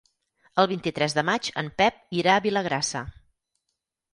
[0.61, 3.03] El vint-i-tres de maig en Pep irà a Vilagrassa.